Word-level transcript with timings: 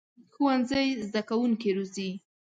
ښوونځی 0.33 0.87
زده 1.07 1.21
کوونکي 1.29 1.69
روزي 1.77 2.09